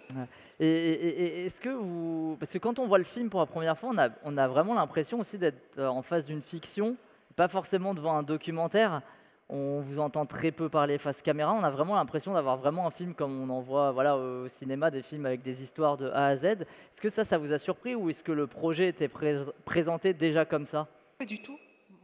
Et, 0.59 0.67
et- 0.67 1.09
et- 1.23 1.47
est-ce 1.47 1.61
que 1.61 1.69
vous. 1.69 2.37
Parce 2.41 2.53
que 2.53 2.59
quand 2.59 2.79
on 2.81 2.87
voit 2.87 2.99
le 2.99 3.05
film 3.05 3.29
pour 3.31 3.39
la 3.41 3.47
première 3.47 3.79
fois, 3.79 3.91
on 3.93 3.99
a, 3.99 4.09
on 4.25 4.37
a 4.39 4.49
vraiment 4.49 4.75
l'impression 4.75 5.21
aussi 5.21 5.39
d'être 5.39 5.79
euh, 5.79 5.87
en 5.87 6.03
face 6.03 6.25
d'une 6.27 6.43
fiction, 6.43 6.97
pas 7.37 7.47
forcément 7.47 7.95
devant 7.95 8.17
un 8.17 8.23
documentaire. 8.25 9.03
On 9.51 9.81
vous 9.81 9.99
entend 9.99 10.27
très 10.27 10.51
peu 10.53 10.69
parler 10.69 10.99
face 10.99 11.23
caméra. 11.23 11.55
On 11.55 11.63
a 11.65 11.71
vraiment 11.71 11.95
l'impression 11.95 12.35
d'avoir 12.35 12.59
vraiment 12.59 12.87
un 12.87 12.91
film 12.91 13.15
comme 13.15 13.41
on 13.41 13.49
en 13.49 13.61
voit 13.61 13.93
voilà, 13.93 14.17
au 14.17 14.47
cinéma, 14.47 14.91
des 14.91 15.03
films 15.03 15.25
avec 15.25 15.41
des 15.43 15.63
histoires 15.63 15.97
de 15.97 16.11
A 16.11 16.27
à 16.27 16.37
Z. 16.37 16.45
Est-ce 16.45 17.01
que 17.01 17.09
ça, 17.09 17.25
ça 17.25 17.39
vous 17.39 17.51
a 17.53 17.59
surpris 17.59 17.95
ou 17.95 18.11
est-ce 18.11 18.23
que 18.23 18.33
le 18.33 18.47
projet 18.47 18.89
était 18.89 19.09
pré- 19.09 19.39
présenté 19.65 20.13
déjà 20.13 20.45
comme 20.45 20.67
ça? 20.67 20.87
Pas 21.19 21.25
du 21.25 21.41
tout. 21.41 21.59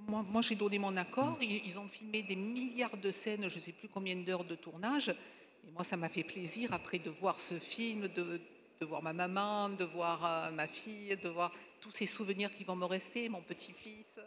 moi, 0.08 0.40
j'ai 0.40 0.54
donné 0.54 0.78
mon 0.78 0.96
accord. 0.96 1.36
Ils, 1.42 1.78
ont 1.78 1.86
filmé 1.86 2.22
des 2.22 2.36
milliards 2.36 2.96
de 2.96 3.10
scènes, 3.10 3.48
je 3.50 3.56
ne 3.56 3.60
sais 3.60 3.72
plus 3.72 3.88
combien 3.88 4.16
d'heures 4.16 4.44
de 4.44 4.54
tournage. 4.54 5.10
Et 5.10 5.70
moi, 5.70 5.84
ça 5.84 5.98
m'a 5.98 6.08
fait 6.08 6.24
plaisir 6.24 6.72
après 6.72 6.98
de 6.98 7.10
voir 7.10 7.38
ce 7.38 7.56
film, 7.56 8.08
de, 8.08 8.40
de 8.80 8.86
voir 8.86 9.02
ma 9.02 9.12
maman, 9.12 9.68
de 9.68 9.84
voir 9.84 10.24
euh, 10.24 10.50
ma 10.50 10.66
fille, 10.66 11.14
de 11.22 11.28
voir 11.28 11.52
tous 11.80 11.90
ces 11.90 12.06
souvenirs 12.06 12.50
qui 12.50 12.64
vont 12.64 12.76
me 12.76 12.86
rester, 12.86 13.28
mon 13.28 13.42
petit-fils. 13.42 14.18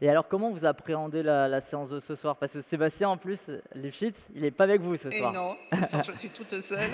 Et 0.00 0.08
alors, 0.08 0.26
comment 0.28 0.50
vous 0.50 0.64
appréhendez 0.64 1.22
la, 1.22 1.48
la 1.48 1.60
séance 1.60 1.90
de 1.90 1.98
ce 2.00 2.14
soir? 2.14 2.36
Parce 2.36 2.52
que 2.52 2.60
Sébastien, 2.60 3.08
en 3.08 3.16
plus, 3.16 3.42
Lifshitz, 3.74 4.28
il 4.34 4.42
n'est 4.42 4.50
pas 4.50 4.64
avec 4.64 4.80
vous 4.80 4.96
ce 4.96 5.08
Et 5.08 5.18
soir. 5.18 5.32
non, 5.32 5.56
ce 5.72 5.84
soir, 5.86 6.04
je 6.04 6.12
suis 6.12 6.30
toute 6.30 6.60
seule. 6.60 6.90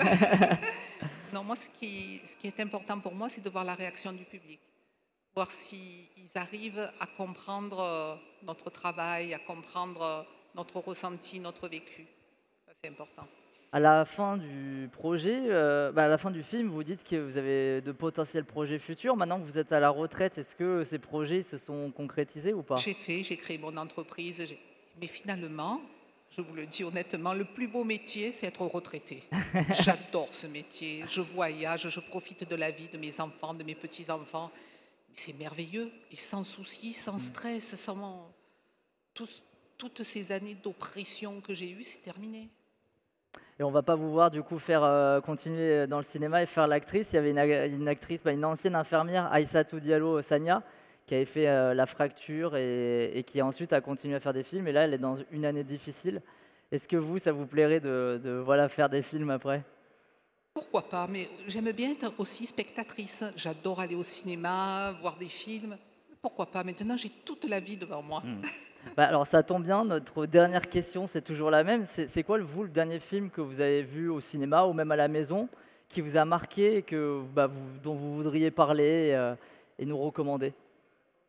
non, 1.33 1.43
moi, 1.43 1.55
ce 1.55 1.69
qui, 1.69 2.21
ce 2.25 2.35
qui 2.35 2.47
est 2.47 2.59
important 2.59 2.99
pour 2.99 3.13
moi, 3.13 3.29
c'est 3.29 3.41
de 3.43 3.49
voir 3.49 3.63
la 3.63 3.73
réaction 3.75 4.11
du 4.13 4.23
public. 4.25 4.59
Voir 5.35 5.51
s'ils 5.51 6.35
arrivent 6.35 6.89
à 6.99 7.05
comprendre 7.07 7.79
euh, 7.79 8.15
notre 8.43 8.69
travail, 8.69 9.33
à 9.33 9.39
comprendre 9.39 10.01
euh, 10.01 10.21
notre 10.55 10.79
ressenti, 10.79 11.39
notre 11.39 11.67
vécu. 11.67 12.07
Ça, 12.65 12.73
c'est 12.81 12.89
important. 12.89 13.27
À 13.71 13.79
la 13.79 14.03
fin 14.03 14.37
du 14.37 14.89
projet, 14.91 15.43
euh, 15.45 15.91
bah, 15.91 16.05
à 16.05 16.07
la 16.07 16.17
fin 16.17 16.31
du 16.31 16.41
film, 16.41 16.69
vous 16.69 16.83
dites 16.83 17.03
que 17.03 17.15
vous 17.17 17.37
avez 17.37 17.81
de 17.81 17.91
potentiels 17.91 18.43
projets 18.45 18.79
futurs. 18.79 19.15
Maintenant 19.15 19.39
que 19.39 19.45
vous 19.45 19.59
êtes 19.59 19.71
à 19.71 19.79
la 19.79 19.91
retraite, 19.91 20.39
est-ce 20.39 20.55
que 20.55 20.83
ces 20.83 20.97
projets 20.97 21.43
se 21.43 21.57
sont 21.57 21.91
concrétisés 21.91 22.51
ou 22.53 22.63
pas? 22.63 22.77
J'ai 22.77 22.95
fait, 22.95 23.23
j'ai 23.23 23.37
créé 23.37 23.59
mon 23.59 23.77
entreprise. 23.77 24.55
Mais 24.99 25.05
finalement, 25.05 25.81
je 26.31 26.41
vous 26.41 26.55
le 26.55 26.65
dis 26.65 26.83
honnêtement, 26.83 27.33
le 27.35 27.45
plus 27.45 27.67
beau 27.67 27.83
métier, 27.83 28.31
c'est 28.31 28.47
être 28.47 28.63
retraité. 28.63 29.21
J'adore 29.83 30.33
ce 30.33 30.47
métier. 30.47 31.03
Je 31.07 31.21
voyage, 31.21 31.87
je 31.89 31.99
profite 31.99 32.49
de 32.49 32.55
la 32.55 32.71
vie 32.71 32.87
de 32.87 32.97
mes 32.97 33.19
enfants, 33.21 33.53
de 33.53 33.63
mes 33.63 33.75
petits-enfants. 33.75 34.49
C'est 35.13 35.37
merveilleux. 35.37 35.91
Et 36.11 36.15
sans 36.15 36.43
souci, 36.43 36.91
sans 36.91 37.19
stress, 37.19 37.75
sans... 37.75 38.31
tous- 39.13 39.43
toutes 39.77 40.01
ces 40.03 40.31
années 40.31 40.55
d'oppression 40.55 41.39
que 41.39 41.53
j'ai 41.53 41.69
eues, 41.69 41.83
c'est 41.83 42.01
terminé. 42.01 42.49
Et 43.59 43.63
on 43.63 43.71
va 43.71 43.81
pas 43.81 43.95
vous 43.95 44.09
voir 44.09 44.31
du 44.31 44.41
coup 44.41 44.57
faire 44.57 44.83
euh, 44.83 45.19
continuer 45.19 45.85
dans 45.85 45.97
le 45.97 46.03
cinéma 46.03 46.41
et 46.41 46.45
faire 46.45 46.65
l'actrice. 46.65 47.11
Il 47.11 47.17
y 47.17 47.19
avait 47.19 47.31
une, 47.31 47.73
une 47.73 47.87
actrice, 47.89 48.23
bah, 48.23 48.31
une 48.31 48.45
ancienne 48.45 48.75
infirmière, 48.75 49.29
Aïssatou 49.33 49.81
Diallo 49.81 50.21
Sania, 50.21 50.63
qui 51.05 51.15
avait 51.15 51.25
fait 51.25 51.49
euh, 51.49 51.73
La 51.73 51.85
Fracture 51.85 52.55
et, 52.55 53.11
et 53.13 53.23
qui 53.23 53.41
ensuite 53.41 53.73
a 53.73 53.81
continué 53.81 54.15
à 54.15 54.21
faire 54.21 54.31
des 54.33 54.43
films. 54.43 54.67
Et 54.69 54.71
là, 54.71 54.85
elle 54.85 54.93
est 54.93 54.97
dans 54.99 55.15
une 55.31 55.43
année 55.43 55.65
difficile. 55.65 56.21
Est-ce 56.71 56.87
que 56.87 56.95
vous, 56.95 57.17
ça 57.17 57.33
vous 57.33 57.47
plairait 57.47 57.81
de, 57.81 58.21
de, 58.23 58.31
voilà, 58.31 58.69
faire 58.69 58.87
des 58.87 59.01
films 59.01 59.31
après? 59.31 59.63
Pourquoi 60.53 60.83
pas 60.83 61.07
Mais 61.07 61.27
j'aime 61.47 61.71
bien 61.71 61.91
être 61.91 62.13
aussi 62.17 62.45
spectatrice. 62.45 63.25
J'adore 63.35 63.81
aller 63.81 63.95
au 63.95 64.03
cinéma, 64.03 64.93
voir 65.01 65.17
des 65.17 65.29
films. 65.29 65.77
Pourquoi 66.21 66.45
pas? 66.45 66.63
Maintenant, 66.63 66.95
j'ai 66.95 67.09
toute 67.09 67.45
la 67.45 67.59
vie 67.59 67.75
devant 67.75 68.01
moi. 68.01 68.23
Bah, 68.95 69.05
Alors 69.05 69.27
ça 69.27 69.43
tombe 69.43 69.63
bien, 69.63 69.83
notre 69.85 70.25
dernière 70.25 70.67
question, 70.69 71.07
c'est 71.07 71.21
toujours 71.21 71.51
la 71.51 71.63
même. 71.63 71.85
C'est 71.85 72.23
quoi, 72.23 72.39
vous, 72.39 72.63
le 72.63 72.69
dernier 72.69 72.99
film 72.99 73.29
que 73.29 73.41
vous 73.41 73.61
avez 73.61 73.81
vu 73.81 74.09
au 74.09 74.19
cinéma 74.19 74.63
ou 74.65 74.73
même 74.73 74.91
à 74.91 74.95
la 74.95 75.07
maison 75.07 75.47
qui 75.87 76.01
vous 76.01 76.17
a 76.17 76.25
marqué 76.25 76.77
et 76.77 76.81
que, 76.83 77.21
bah, 77.33 77.47
vous, 77.47 77.69
dont 77.83 77.93
vous 77.93 78.13
voudriez 78.13 78.51
parler 78.51 79.11
euh, 79.13 79.35
et 79.77 79.85
nous 79.85 79.97
recommander? 79.97 80.53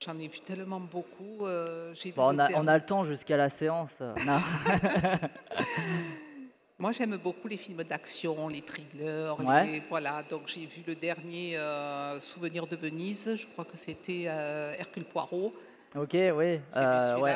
J'en 0.05 0.19
ai 0.19 0.29
vu 0.29 0.41
tellement 0.41 0.81
beaucoup. 0.81 1.45
euh, 1.47 1.93
vu 2.05 2.13
Bon, 2.13 2.25
on, 2.27 2.39
a, 2.39 2.49
dernier- 2.49 2.55
on 2.57 2.67
a 2.67 2.79
le 2.79 2.85
temps 2.85 3.05
jusqu'à 3.05 3.37
la 3.37 3.51
séance. 3.51 3.99
Moi, 6.79 6.93
j'aime 6.93 7.17
beaucoup 7.19 7.47
les 7.49 7.59
films 7.59 7.83
d'action, 7.85 8.49
les 8.49 8.63
thrillers. 8.63 9.35
Ouais. 9.41 9.67
les- 9.67 9.81
voilà, 9.81 10.23
donc 10.23 10.43
j'ai 10.47 10.65
vu 10.65 10.83
le 10.87 10.95
dernier 10.95 11.59
euh, 11.59 12.19
Souvenir 12.21 12.67
de 12.67 12.75
Venise. 12.77 13.35
Je 13.37 13.47
crois 13.49 13.67
que 13.67 13.77
c'était 13.77 14.23
Hercule 14.79 15.05
Poirot. 15.05 15.53
Ok, 15.97 16.11
oui. 16.13 16.61
Euh, 16.77 17.19
ouais. 17.19 17.35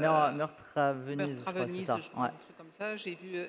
Euh, 0.00 0.32
Meurtre 0.32 0.76
à 0.76 0.92
Venise, 0.92 1.28
Meurtre 1.28 1.48
à 1.48 1.50
je 1.50 1.52
crois, 1.52 1.52
c'est 1.54 1.66
Venise, 1.66 1.86
ça. 1.86 1.98
je 2.02 2.10
crois, 2.10 2.22
Ouais. 2.24 2.28
un 2.28 2.38
truc 2.38 2.56
comme 2.56 2.70
ça. 2.76 2.96
J'ai 2.96 3.14
vu 3.14 3.36
euh, 3.36 3.46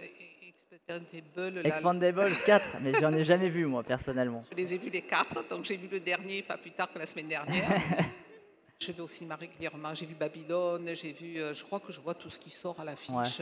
Expendable. 0.88 1.56
là, 1.56 1.62
Expandables 1.68 2.32
4, 2.46 2.66
mais 2.82 2.94
j'en 2.94 3.12
ai 3.14 3.24
jamais 3.24 3.50
vu 3.50 3.66
moi 3.66 3.82
personnellement. 3.84 4.44
Je 4.52 4.56
les 4.56 4.74
ai 4.74 4.78
vus 4.78 4.90
les 4.92 5.02
quatre, 5.02 5.48
donc 5.50 5.64
j'ai 5.66 5.78
vu 5.78 5.88
le 5.88 6.00
dernier 6.00 6.44
pas 6.44 6.58
plus 6.58 6.72
tard 6.72 6.92
que 6.94 7.00
la 7.00 7.08
semaine 7.08 7.28
dernière. 7.28 7.68
je 8.80 8.92
vais 8.92 9.02
au 9.02 9.08
cinéma 9.08 9.36
régulièrement. 9.36 9.94
J'ai 9.96 10.06
vu 10.06 10.14
Babylone, 10.14 10.92
j'ai 10.94 11.12
vu. 11.12 11.40
euh, 11.40 11.54
je 11.56 11.64
crois 11.66 11.80
que 11.80 11.92
je 11.92 12.00
vois 12.00 12.14
tout 12.14 12.30
ce 12.30 12.38
qui 12.38 12.52
sort 12.52 12.80
à 12.80 12.84
l'affiche. 12.84 13.42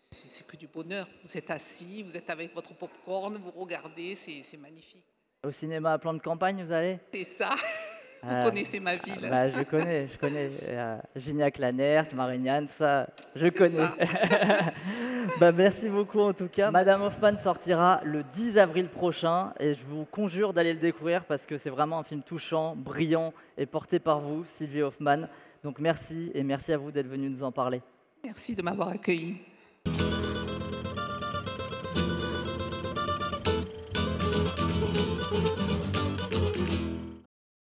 C'est 0.00 0.46
que 0.46 0.56
du 0.56 0.68
bonheur. 0.68 1.08
Vous 1.24 1.36
êtes 1.36 1.50
assis, 1.50 2.02
vous 2.04 2.16
êtes 2.16 2.28
avec 2.30 2.54
votre 2.54 2.74
popcorn, 2.74 3.36
vous 3.38 3.50
regardez, 3.50 4.14
c'est 4.14 4.56
magnifique. 4.58 5.04
Au 5.44 5.50
cinéma 5.50 5.94
à 5.94 5.98
plan 5.98 6.14
de 6.14 6.20
campagne, 6.20 6.62
vous 6.64 6.72
allez? 6.72 6.98
C'est 7.12 7.24
ça. 7.24 7.50
Vous 8.24 8.30
Euh, 8.32 8.44
connaissez 8.44 8.78
ma 8.78 8.94
ville. 8.96 9.28
Bah, 9.28 9.48
je 9.48 9.62
connais, 9.62 10.06
je 10.06 10.16
connais. 10.16 10.48
Euh, 10.68 10.96
Gignac-Lanert, 11.16 12.14
Marignane, 12.14 12.66
tout 12.66 12.72
ça, 12.72 13.08
je 13.34 13.48
connais. 13.48 13.74
ça. 13.76 13.96
bah, 15.40 15.50
merci 15.50 15.88
beaucoup 15.88 16.20
en 16.20 16.32
tout 16.32 16.46
cas. 16.48 16.70
Madame 16.70 17.02
Hoffman 17.02 17.36
sortira 17.36 18.00
le 18.04 18.22
10 18.22 18.58
avril 18.58 18.88
prochain 18.88 19.52
et 19.58 19.74
je 19.74 19.84
vous 19.84 20.04
conjure 20.04 20.52
d'aller 20.52 20.72
le 20.72 20.78
découvrir 20.78 21.24
parce 21.24 21.46
que 21.46 21.56
c'est 21.58 21.70
vraiment 21.70 21.98
un 21.98 22.04
film 22.04 22.22
touchant, 22.22 22.76
brillant 22.76 23.32
et 23.58 23.66
porté 23.66 23.98
par 23.98 24.20
vous, 24.20 24.44
Sylvie 24.44 24.82
Hoffman. 24.82 25.26
Donc 25.64 25.80
merci 25.80 26.30
et 26.34 26.44
merci 26.44 26.72
à 26.72 26.76
vous 26.78 26.92
d'être 26.92 27.08
venu 27.08 27.28
nous 27.28 27.42
en 27.42 27.50
parler. 27.50 27.82
Merci 28.24 28.54
de 28.54 28.62
m'avoir 28.62 28.88
accueilli. 28.90 29.36